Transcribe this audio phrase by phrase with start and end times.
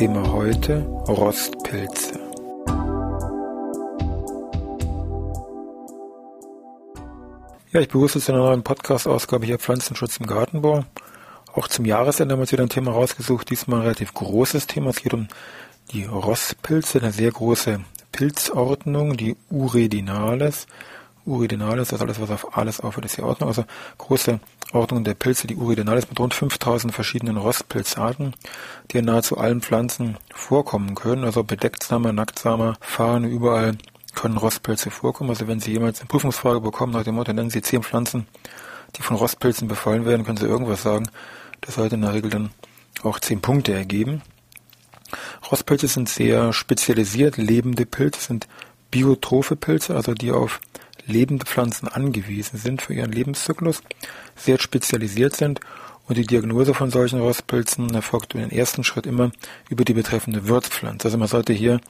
[0.00, 2.18] Thema heute Rostpilze.
[7.70, 10.86] Ja, ich begrüße zu einer neuen Podcast-Ausgabe hier Pflanzenschutz im Gartenbau.
[11.52, 14.88] Auch zum Jahresende haben wir uns wieder ein Thema rausgesucht, diesmal ein relativ großes Thema.
[14.88, 15.28] Es geht um
[15.92, 17.80] die Rostpilze, eine sehr große
[18.10, 20.66] Pilzordnung, die Uridinales.
[21.26, 23.48] Uridinalis, das alles, was auf alles aufhört, ist die Ordnung.
[23.48, 23.64] Also
[23.98, 24.40] große
[24.72, 28.34] Ordnung der Pilze, die Uridinalis mit rund 5000 verschiedenen Rostpilzarten,
[28.90, 31.24] die in nahezu allen Pflanzen vorkommen können.
[31.24, 33.76] Also Bedecktsamer, Nacktsamer, Fahne, überall
[34.14, 35.30] können Rostpilze vorkommen.
[35.30, 38.26] Also wenn Sie jemals eine Prüfungsfrage bekommen nach dem Motto, nennen Sie zehn Pflanzen,
[38.96, 41.08] die von Rostpilzen befallen werden, können Sie irgendwas sagen.
[41.60, 42.50] Das sollte in der Regel dann
[43.02, 44.22] auch zehn Punkte ergeben.
[45.50, 48.46] Rostpilze sind sehr spezialisiert, lebende Pilze sind
[48.90, 50.60] biotrophe Pilze, also die auf
[51.10, 53.82] lebende Pflanzen angewiesen sind für ihren Lebenszyklus,
[54.36, 55.60] sehr spezialisiert sind
[56.10, 59.30] und die Diagnose von solchen Rostpilzen erfolgt in den ersten Schritt immer
[59.68, 61.06] über die betreffende Wirtspflanze.
[61.06, 61.80] Also man sollte hier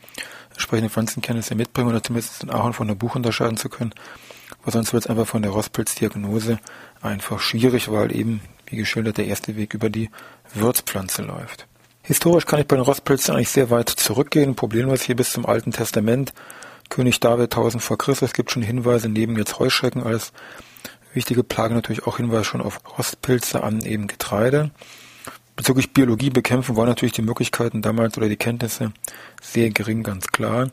[0.50, 3.94] entsprechende Pflanzenkenntnisse mitbringen oder zumindest den Ahorn von der Buch unterscheiden zu können,
[4.62, 6.58] weil sonst wird es einfach von der Rostpilzdiagnose
[7.00, 10.10] einfach schwierig, weil eben, wie geschildert, der erste Weg über die
[10.52, 11.66] Wirtspflanze läuft.
[12.02, 15.72] Historisch kann ich bei den Rostpilzen eigentlich sehr weit zurückgehen, problemlos hier bis zum Alten
[15.72, 16.32] Testament
[16.90, 20.32] König David 1000 vor Christus gibt schon Hinweise, neben jetzt Heuschrecken als
[21.14, 24.70] wichtige Plage natürlich auch Hinweise schon auf Rostpilze an eben Getreide.
[25.56, 28.92] Bezüglich Biologie bekämpfen waren natürlich die Möglichkeiten damals oder die Kenntnisse
[29.40, 30.68] sehr gering, ganz klar.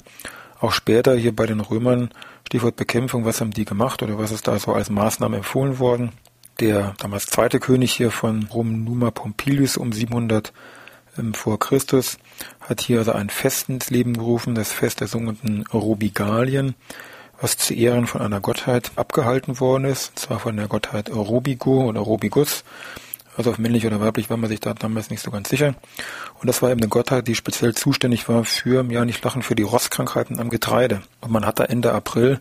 [0.60, 2.10] Auch später hier bei den Römern,
[2.48, 6.14] Stichwort Bekämpfung, was haben die gemacht oder was ist da so als Maßnahme empfohlen worden?
[6.60, 10.54] Der damals zweite König hier von Rom, Numa Pompilius um 700 ähm,
[11.34, 12.18] vor Christus,
[12.62, 16.76] hat hier also ein Fest ins Leben gerufen, das Fest der sogenannten Rubigalien,
[17.40, 21.86] was zu Ehren von einer Gottheit abgehalten worden ist, und zwar von der Gottheit Rubigo
[21.86, 22.64] oder Rubigus.
[23.38, 25.76] Also auf männlich oder weiblich war man sich da damals nicht so ganz sicher.
[26.40, 29.54] Und das war eben eine Gottheit, die speziell zuständig war für, ja nicht lachen, für
[29.54, 31.04] die Rostkrankheiten am Getreide.
[31.22, 32.40] Und man hat da Ende April,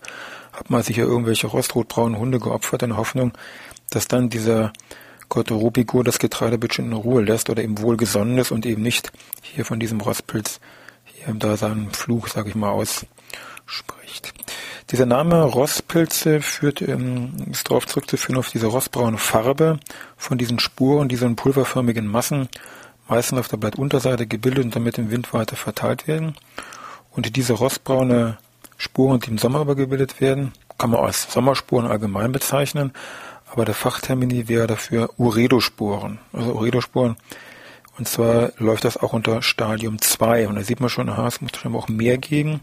[0.55, 3.33] hat man sich ja irgendwelche rostrotbraunen Hunde geopfert in Hoffnung,
[3.91, 4.73] dass dann dieser
[5.29, 9.13] Gott Rubigo das Getreide bitte in Ruhe lässt oder eben wohlgesonnen ist und eben nicht
[9.43, 10.61] hier von diesem Rostpilz
[11.05, 14.33] hier da seinen Fluch, sag ich mal, ausspricht.
[14.91, 19.81] Dieser Name Rostpilze führt, ähm, ist darauf zurückzuführen auf diese rostbraune Farbe
[20.17, 22.49] von diesen Spuren, die so in pulverförmigen Massen
[23.09, 26.37] meistens auf der Blattunterseite gebildet und damit im Wind weiter verteilt werden.
[27.11, 28.39] Und diese rostbraune
[28.77, 32.93] Spuren, die im Sommer aber gebildet werden, kann man als Sommerspuren allgemein bezeichnen,
[33.57, 36.19] aber der Fachtermini wäre dafür Uredosporen.
[36.35, 37.17] Also Uredosporen.
[37.97, 40.49] Und zwar läuft das auch unter Stadium 2.
[40.49, 42.61] Und da sieht man schon, aha, es muss scheinbar auch mehr geben.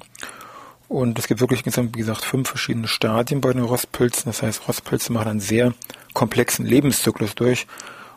[0.88, 4.26] Und es gibt wirklich insgesamt, wie gesagt, fünf verschiedene Stadien bei den Rostpilzen.
[4.26, 5.74] Das heißt, Rostpilze machen einen sehr
[6.14, 7.66] komplexen Lebenszyklus durch.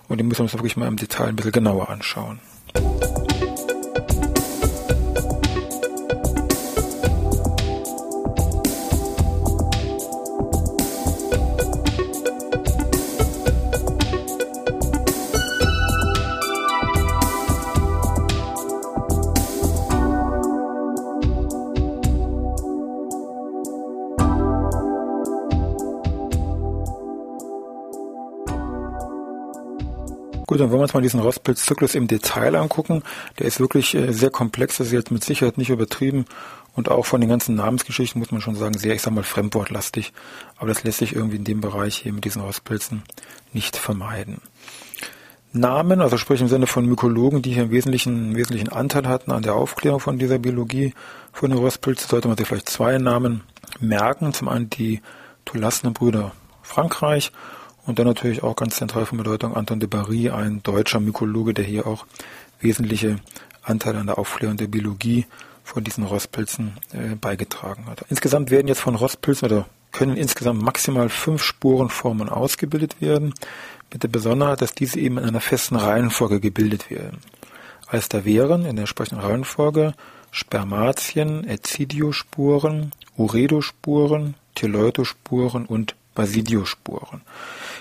[0.08, 2.40] Und die müssen wir uns wirklich mal im Detail ein bisschen genauer anschauen.
[30.46, 33.02] Gut, dann wollen wir uns mal diesen Rostpilzzyklus im Detail angucken.
[33.38, 36.24] Der ist wirklich äh, sehr komplex, das ist jetzt mit Sicherheit nicht übertrieben
[36.76, 40.12] und auch von den ganzen Namensgeschichten muss man schon sagen, sehr, ich sag mal, fremdwortlastig.
[40.56, 43.02] Aber das lässt sich irgendwie in dem Bereich hier mit diesen Rostpilzen
[43.52, 44.42] nicht vermeiden.
[45.52, 49.32] Namen, also sprich im Sinne von Mykologen, die hier einen wesentlichen, einen wesentlichen Anteil hatten
[49.32, 50.92] an der Aufklärung von dieser Biologie
[51.32, 53.42] von den Rostpilzen, sollte man sich vielleicht zwei Namen
[53.80, 54.34] merken.
[54.34, 55.00] Zum einen die
[55.46, 56.32] Tulassner-Brüder
[56.62, 57.32] Frankreich
[57.86, 61.64] und dann natürlich auch ganz zentral von Bedeutung Anton de Barry, ein deutscher Mykologe, der
[61.64, 62.06] hier auch
[62.60, 63.16] wesentliche
[63.62, 65.26] Anteile an der Aufklärung der Biologie
[65.64, 68.04] von diesen Rostpilzen äh, beigetragen hat.
[68.08, 73.34] Insgesamt werden jetzt von Rostpilzen oder können insgesamt maximal fünf Sporenformen ausgebildet werden,
[73.92, 77.18] mit der Besonderheit, dass diese eben in einer festen Reihenfolge gebildet werden.
[77.86, 79.94] Als da wären in der entsprechenden Reihenfolge
[80.32, 87.22] Spermatien, Ecidiosporen, Uredospuren, Teleutospuren und Basidiosporen.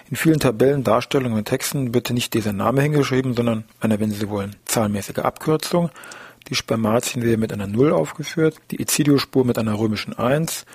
[0.10, 4.30] In vielen Tabellen, Darstellungen und Texten wird nicht dieser Name hingeschrieben, sondern eine, wenn Sie
[4.30, 5.90] wollen, zahlmäßige Abkürzung.
[6.48, 10.66] Die Spermatien werden mit einer 0 aufgeführt, die Ecidiospur mit einer römischen 1,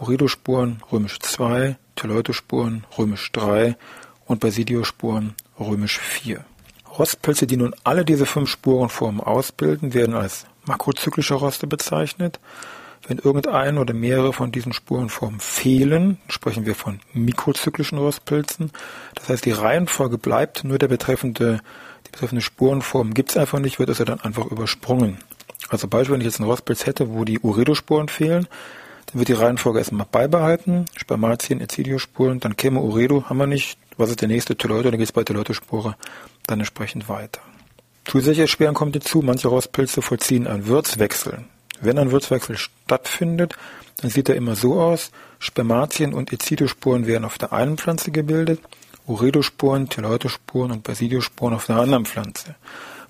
[0.00, 3.76] Uridospuren römisch 2, Teleutospuren römisch 3
[4.24, 6.44] und Basidiosporen römisch 4.
[6.98, 12.40] Rostpilze, die nun alle diese fünf Spurenformen ausbilden, werden als makrozyklische Roste bezeichnet.
[13.06, 18.70] Wenn irgendein oder mehrere von diesen Spurenformen fehlen, sprechen wir von mikrozyklischen Rostpilzen.
[19.14, 21.60] Das heißt, die Reihenfolge bleibt, nur der betreffende,
[22.06, 25.18] die betreffende Spurenform gibt es einfach nicht, wird also dann einfach übersprungen.
[25.68, 28.46] Also Beispiel, wenn ich jetzt einen Rostpilz hätte, wo die Uredosporen fehlen,
[29.06, 34.10] dann wird die Reihenfolge erstmal beibehalten, Spermatien, Ecidiosporen, dann käme Uredo, haben wir nicht, was
[34.10, 35.96] ist der nächste Teleute, dann geht es bei Teleutospore
[36.46, 37.40] dann entsprechend weiter.
[38.04, 41.44] Zusätzliche Erschwerung kommt hinzu, manche Rostpilze vollziehen einen Würzwechsel.
[41.80, 43.56] Wenn ein Würzwechsel stattfindet,
[43.98, 48.60] dann sieht er immer so aus, Spermatien und Ecidiosporen werden auf der einen Pflanze gebildet,
[49.06, 52.54] Uredosporen, Teleutosporen und Basidiosporen auf der anderen Pflanze.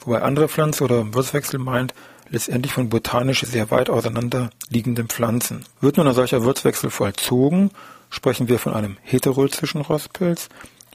[0.01, 1.93] Wobei andere Pflanze oder Würzwechsel meint,
[2.31, 5.65] letztendlich von botanisch sehr weit auseinander liegenden Pflanzen.
[5.81, 7.71] Wird nun ein solcher Würzwechsel vollzogen,
[8.11, 10.49] sprechen wir von einem heterolzischen Rostpilz.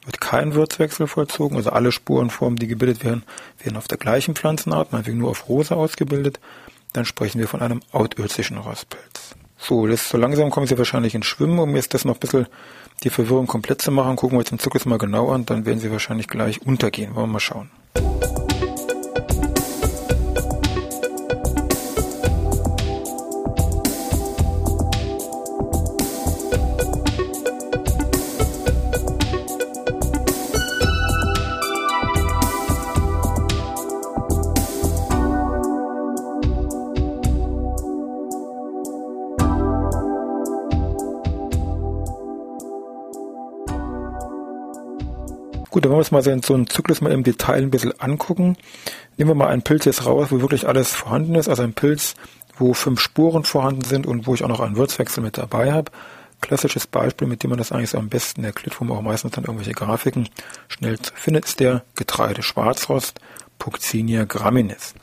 [0.05, 3.23] Wird kein Würzwechsel vollzogen, also alle Spurenformen, die gebildet werden,
[3.59, 6.39] werden auf der gleichen Pflanzenart, meinetwegen nur auf rosa ausgebildet,
[6.93, 9.35] dann sprechen wir von einem autölzischen Rostpilz.
[9.57, 12.47] So, das, so langsam kommen Sie wahrscheinlich ins Schwimmen, um jetzt das noch ein bisschen
[13.03, 14.15] die Verwirrung komplett zu machen.
[14.15, 17.15] Gucken wir uns den Zyklus mal genau an, dann werden Sie wahrscheinlich gleich untergehen.
[17.15, 17.69] Wollen wir mal schauen.
[45.93, 48.57] Wir uns mal so einen Zyklus mal im Detail ein bisschen angucken.
[49.17, 51.47] Nehmen wir mal einen Pilz jetzt raus, wo wirklich alles vorhanden ist.
[51.47, 52.15] Also ein Pilz,
[52.57, 55.91] wo fünf Spuren vorhanden sind und wo ich auch noch einen Würzwechsel mit dabei habe.
[56.41, 59.31] Klassisches Beispiel, mit dem man das eigentlich so am besten erklärt, wo man auch meistens
[59.31, 60.27] dann irgendwelche Grafiken
[60.67, 63.19] schnell findet, ist der Getreideschwarzrost
[63.59, 64.93] Puccinia graminis.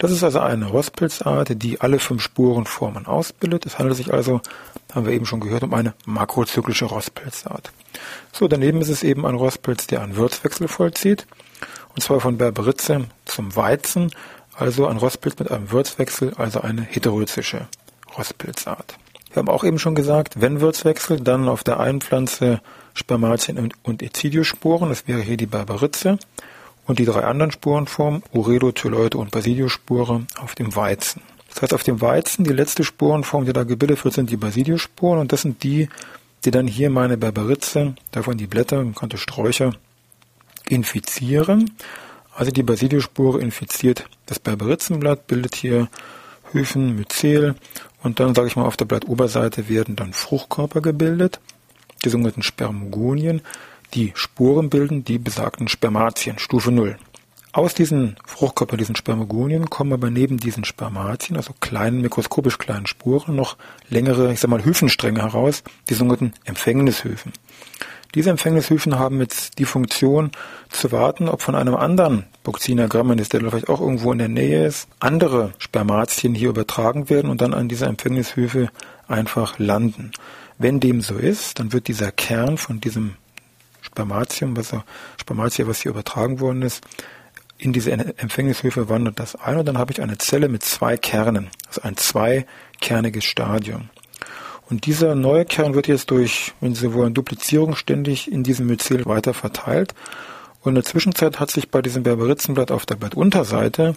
[0.00, 3.66] Das ist also eine Rostpilzart, die alle fünf Spurenformen ausbildet.
[3.66, 4.40] Es handelt sich also,
[4.94, 7.70] haben wir eben schon gehört, um eine makrozyklische Rostpilzart.
[8.32, 11.26] So, daneben ist es eben ein Rostpilz, der einen Würzwechsel vollzieht.
[11.94, 14.10] Und zwar von Berberitze zum Weizen.
[14.54, 17.68] Also ein Rostpilz mit einem Würzwechsel, also eine heterozische
[18.16, 18.96] Rostpilzart.
[19.28, 22.62] Wir haben auch eben schon gesagt, wenn Würzwechsel, dann auf der einen Pflanze
[22.94, 26.18] Spermatien und Ecidiosporen, das wäre hier die Berberitze
[26.86, 31.22] und die drei anderen Spurenformen, Uredo, Tyleute und Basidiospore, auf dem Weizen.
[31.50, 35.20] Das heißt, auf dem Weizen, die letzte Spurenform, die da gebildet wird, sind die Basidiosporen
[35.20, 35.88] und das sind die,
[36.44, 39.72] die dann hier meine Berberitze, davon die Blätter, bekannte Sträucher,
[40.68, 41.72] infizieren.
[42.34, 45.88] Also die Basidiospore infiziert das Berberitzenblatt, bildet hier
[46.52, 47.56] Hyphen, Myzel
[48.02, 51.40] und dann, sage ich mal, auf der Blattoberseite werden dann Fruchtkörper gebildet,
[52.04, 53.42] die sogenannten Spermogonien
[53.94, 56.96] die Spuren bilden die besagten Spermatien, Stufe 0.
[57.52, 63.34] Aus diesen Fruchtkörpern, diesen Spermogonien, kommen aber neben diesen Spermatien, also kleinen, mikroskopisch kleinen Spuren,
[63.34, 63.56] noch
[63.88, 67.32] längere, ich sag mal, Hyphenstränge heraus, die sogenannten Empfängnishyphen.
[68.14, 70.30] Diese Empfängnishyphen haben jetzt die Funktion
[70.68, 74.66] zu warten, ob von einem anderen Buccina graminis, der vielleicht auch irgendwo in der Nähe
[74.66, 78.68] ist, andere Spermatien hier übertragen werden und dann an dieser Empfängnishyphe
[79.08, 80.12] einfach landen.
[80.58, 83.14] Wenn dem so ist, dann wird dieser Kern von diesem
[83.82, 84.74] Spermatium, was,
[85.20, 86.82] Spermatia, was hier übertragen worden ist,
[87.60, 91.50] in diese Empfängnishöfe wandert das ein und dann habe ich eine Zelle mit zwei Kernen,
[91.68, 93.90] also ein zweikerniges Stadium.
[94.70, 99.04] Und dieser neue Kern wird jetzt durch, wenn Sie wollen, Duplizierung ständig in diesem Myzel
[99.04, 99.94] weiter verteilt.
[100.62, 103.94] Und in der Zwischenzeit hat sich bei diesem Berberitzenblatt auf der Blattunterseite,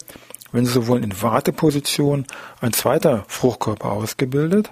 [0.51, 2.25] wenn Sie so wollen, in Warteposition
[2.59, 4.71] ein zweiter Fruchtkörper ausgebildet,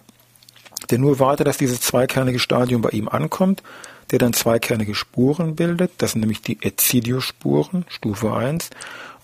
[0.89, 3.62] der nur wartet, dass dieses zweikernige Stadium bei ihm ankommt
[4.12, 5.91] der dann zweikernige Spuren bildet.
[5.98, 8.70] Das sind nämlich die Ecidiosporen, Stufe 1,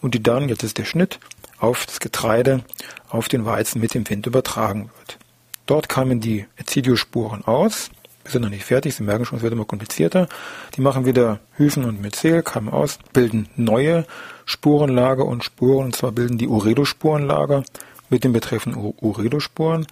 [0.02, 1.20] und die dann, jetzt ist der Schnitt,
[1.60, 2.64] auf das Getreide,
[3.10, 5.18] auf den Weizen mit dem Wind übertragen wird.
[5.66, 7.90] Dort kamen die Ecidiosporen aus.
[8.24, 10.28] Wir sind noch nicht fertig, Sie merken schon, es wird immer komplizierter.
[10.76, 14.06] Die machen wieder Hyphen und Myzel, kamen aus, bilden neue
[14.46, 17.64] Spurenlager und Spuren, und zwar bilden die Uredosporenlager
[18.10, 19.88] mit den betreffenden Uredosporen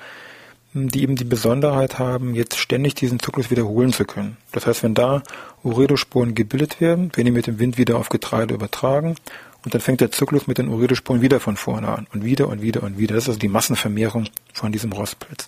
[0.76, 4.36] die eben die Besonderheit haben, jetzt ständig diesen Zyklus wiederholen zu können.
[4.52, 5.24] Das heißt, wenn da
[5.64, 9.16] Uredosporen gebildet werden, werden die mit dem Wind wieder auf Getreide übertragen
[9.64, 12.62] und dann fängt der Zyklus mit den Uredosporen wieder von vorne an und wieder und
[12.62, 13.16] wieder und wieder.
[13.16, 15.48] Das ist also die Massenvermehrung von diesem Rostpilz.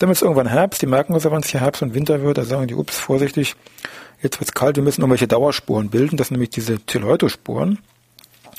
[0.00, 2.38] Dann wird es irgendwann Herbst, die merken also, wenn es hier Herbst und Winter wird,
[2.38, 3.54] da sagen die, ups, vorsichtig,
[4.20, 7.78] jetzt wird es kalt, wir müssen irgendwelche Dauersporen bilden, das sind nämlich diese Teleutosporen.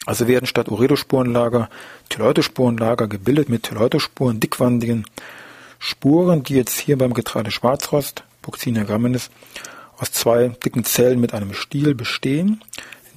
[0.06, 1.70] Also werden statt Uredosporenlager
[2.10, 5.06] Tyleutospurenlager gebildet mit Tyleutospuren, dickwandigen
[5.84, 9.32] Spuren, die jetzt hier beim Getreide Schwarzrost, Buxinia graminis,
[9.98, 12.62] aus zwei dicken Zellen mit einem Stiel bestehen.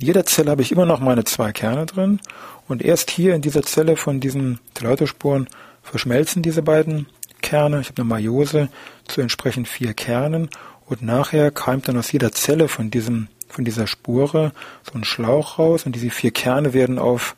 [0.01, 2.21] In jeder Zelle habe ich immer noch meine zwei Kerne drin
[2.67, 5.47] und erst hier in dieser Zelle von diesen Teleutosporen
[5.83, 7.07] verschmelzen diese beiden
[7.43, 7.83] Kerne.
[7.83, 8.71] Ich habe eine Meiose
[9.07, 10.49] zu entsprechend vier Kernen
[10.87, 14.53] und nachher keimt dann aus jeder Zelle von diesem von dieser Spure
[14.91, 17.37] so ein Schlauch raus und diese vier Kerne werden auf,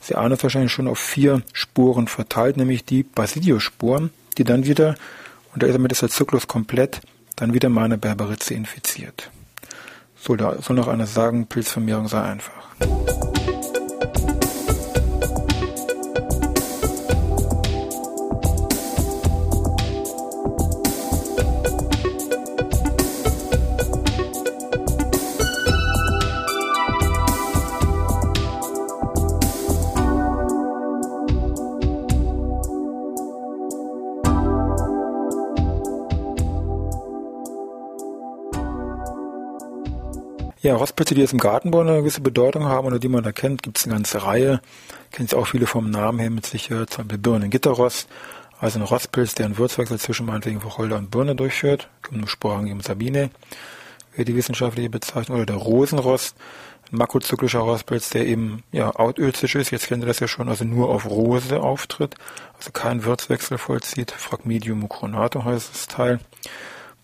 [0.00, 4.94] Sie ahnen es wahrscheinlich schon, auf vier Spuren verteilt, nämlich die Basidiosporen, die dann wieder,
[5.54, 7.00] und damit ist der Zyklus komplett,
[7.36, 9.30] dann wieder meine Berberitze infiziert.
[10.16, 13.25] So, da soll noch einer sagen, Pilzvermehrung sei einfach.
[40.66, 43.62] Ja, Rostpilze, die jetzt im Gartenbau eine gewisse Bedeutung haben oder die man da kennt,
[43.62, 44.60] gibt es eine ganze Reihe.
[45.12, 48.08] Kennt auch viele vom Namen her mit Sicherheit, zum Beispiel Birnengitterrost,
[48.58, 53.30] also ein Rostpilz, der einen Würzwechsel zwischen meinetwegen Wacholder und Birne durchführt, um Sporangium sabine,
[54.16, 56.34] wäre die wissenschaftliche Bezeichnung, oder der Rosenrost,
[56.90, 60.64] ein makrozyklischer Rostpilz, der eben ja outözisch ist, jetzt kennt ihr das ja schon, also
[60.64, 62.16] nur auf Rose auftritt,
[62.58, 66.18] also keinen Würzwechsel vollzieht, Fragmedium mucronatum heißt das Teil.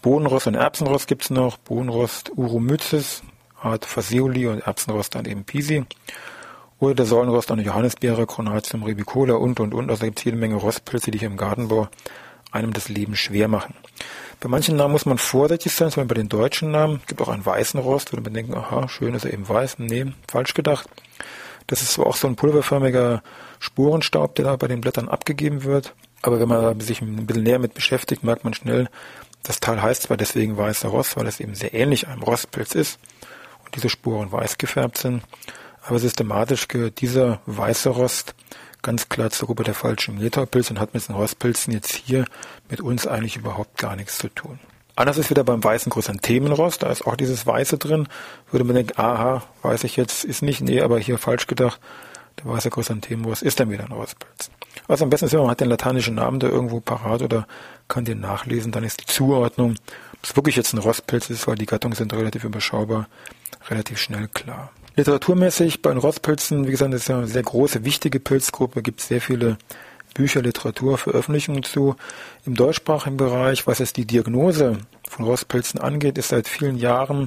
[0.02, 3.22] Bodenrost und Erbsenrost gibt's noch, Bodenrost Uromyces,
[3.62, 5.84] Art Faseoli und Erbsenrost dann eben Pisi.
[6.78, 9.88] Oder der Säulenrost eine Johannisbeere, Chronatium ribicola und, und, und.
[9.88, 11.88] Also gibt es jede Menge Rostpilze, die hier im Gartenbau
[12.50, 13.74] einem das Leben schwer machen.
[14.40, 16.98] Bei manchen Namen muss man vorsichtig sein, zum Beispiel bei den deutschen Namen.
[17.02, 19.78] Es gibt auch einen weißen Rost, wo man denken, aha, schön ist er eben weiß.
[19.78, 20.88] Nee, falsch gedacht.
[21.68, 23.22] Das ist auch so ein pulverförmiger
[23.60, 25.94] Spurenstaub, der da bei den Blättern abgegeben wird.
[26.20, 28.88] Aber wenn man sich ein bisschen näher mit beschäftigt, merkt man schnell,
[29.44, 32.98] das Teil heißt zwar deswegen weißer Rost, weil es eben sehr ähnlich einem Rostpilz ist
[33.74, 35.22] diese Spuren weiß gefärbt sind.
[35.84, 38.34] Aber systematisch gehört dieser weiße Rost
[38.82, 42.24] ganz klar zur Gruppe der falschen Mehltaupilz und hat mit den Rostpilzen jetzt hier
[42.68, 44.58] mit uns eigentlich überhaupt gar nichts zu tun.
[44.94, 48.08] Anders ist wieder beim weißen Chrysanthemenrost, da ist auch dieses Weiße drin.
[48.50, 51.80] Würde man denken, aha, weiß ich jetzt, ist nicht, nee, aber hier falsch gedacht.
[52.38, 54.50] Der weiße Chrysanthemenrost ist dann wieder ein Rostpilz.
[54.86, 57.46] Was am besten ist, man hat den lateinischen Namen da irgendwo parat oder
[57.88, 59.76] kann den nachlesen, dann ist die Zuordnung,
[60.14, 63.08] ob es wirklich jetzt ein Rostpilz ist, weil die Gattungen sind relativ überschaubar,
[63.68, 64.70] relativ schnell klar.
[64.96, 69.00] Literaturmäßig bei den Rostpilzen, wie gesagt, das ist ja eine sehr große, wichtige Pilzgruppe, gibt
[69.00, 69.56] es sehr viele
[70.14, 71.96] Bücher, Literatur, Veröffentlichungen zu.
[72.44, 77.26] Im deutschsprachigen Bereich, was jetzt die Diagnose von Rostpilzen angeht, ist seit vielen Jahren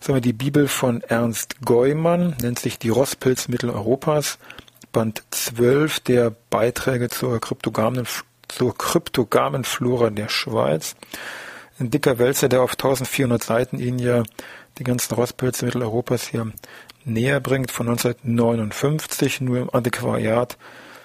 [0.00, 4.38] sagen wir, die Bibel von Ernst Geumann, nennt sich die Rostpilzmittel Europas,
[4.96, 8.06] Band 12 der Beiträge zur kryptogamen,
[8.48, 10.96] zur kryptogamen Flora der Schweiz.
[11.78, 14.22] Ein dicker Wälzer, der auf 1400 Seiten Ihnen ja
[14.78, 16.50] die ganzen Rostpilze Mitteleuropas hier
[17.04, 20.56] näher bringt, von 1959 nur im Antiquariat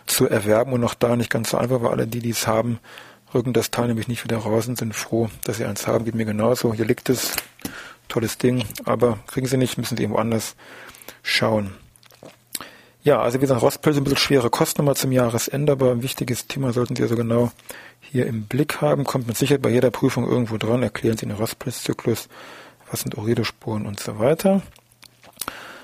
[0.06, 2.80] zu erwerben und noch da nicht ganz so einfach, weil alle die, die es haben,
[3.34, 6.06] rücken das Teil nämlich nicht wieder raus und sind froh, dass sie eins haben.
[6.06, 6.74] Geht mir genauso.
[6.74, 7.34] Hier liegt es.
[8.08, 8.64] Tolles Ding.
[8.86, 10.56] Aber kriegen sie nicht, müssen sie irgendwo anders
[11.24, 11.76] schauen.
[13.04, 16.48] Ja, also wie gesagt, Rostpilze ein bisschen schwere Kost nochmal zum Jahresende, aber ein wichtiges
[16.48, 17.52] Thema sollten Sie also genau
[18.00, 19.06] hier im Blick haben.
[19.06, 20.84] Kommt mit Sicherheit bei jeder Prüfung irgendwo dran.
[20.84, 22.30] Erklären Sie den Rostpilzzyklus
[22.92, 24.62] was sind Oredo-Spuren und so weiter.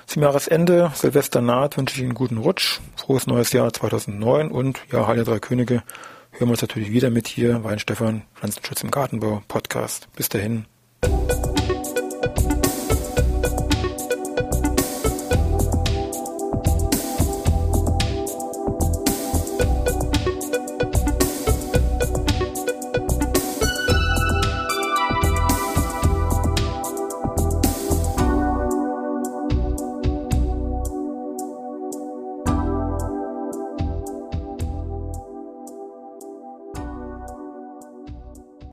[0.05, 4.79] Zum Jahresende, Silvester naht, wünsche ich Ihnen einen guten Rutsch, frohes neues Jahr 2009 und
[4.91, 5.83] ja, Heile Drei Könige
[6.31, 10.07] hören wir uns natürlich wieder mit hier, Weinstefan, Pflanzenschutz im Gartenbau, Podcast.
[10.15, 10.65] Bis dahin,